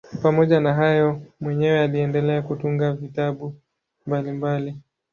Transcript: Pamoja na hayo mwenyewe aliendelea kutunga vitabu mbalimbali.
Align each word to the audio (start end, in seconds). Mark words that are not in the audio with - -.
Pamoja 0.21 0.59
na 0.59 0.73
hayo 0.73 1.21
mwenyewe 1.41 1.79
aliendelea 1.79 2.41
kutunga 2.41 2.93
vitabu 2.93 3.55
mbalimbali. 4.05 4.77